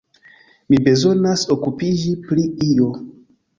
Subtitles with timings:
[0.73, 2.91] Mi bezonas okupiĝi pri io.